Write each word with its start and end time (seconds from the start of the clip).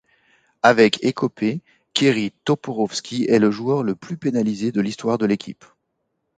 Avec 0.63 1.03
écopées, 1.03 1.61
Kerry 1.93 2.31
Toporowski 2.43 3.25
est 3.29 3.37
le 3.37 3.51
joueur 3.51 3.83
le 3.83 3.93
plus 3.93 4.17
pénalisé 4.17 4.71
de 4.71 4.81
l'histoire 4.81 5.19
de 5.19 5.27
l'équipe. 5.27 5.63